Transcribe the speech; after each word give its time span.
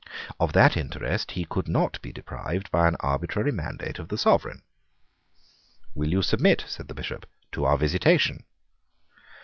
Of 0.39 0.53
that 0.53 0.75
interest 0.75 1.33
he 1.33 1.45
could 1.45 1.67
not 1.67 2.01
be 2.01 2.11
deprived 2.11 2.71
by 2.71 2.87
an 2.87 2.97
arbitrary 3.01 3.51
mandate 3.51 3.99
of 3.99 4.07
the 4.07 4.17
Sovereign. 4.17 4.63
"Will 5.93 6.09
you 6.11 6.23
submit", 6.23 6.65
said 6.67 6.87
the 6.87 6.95
Bishop, 6.95 7.27
"to 7.51 7.65
our 7.65 7.77
visitation?" 7.77 8.43